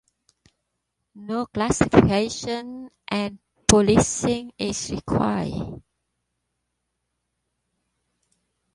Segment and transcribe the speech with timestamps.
[1.13, 5.79] No classification and policing is required.